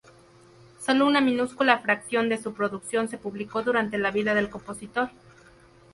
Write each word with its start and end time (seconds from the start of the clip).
Solo 0.83 1.05
una 1.05 1.21
minúscula 1.21 1.77
fracción 1.77 2.27
de 2.27 2.41
su 2.41 2.55
producción 2.55 3.07
se 3.07 3.19
publicó 3.19 3.61
durante 3.61 3.99
la 3.99 4.09
vida 4.09 4.33
del 4.33 4.49
compositor. 4.49 5.11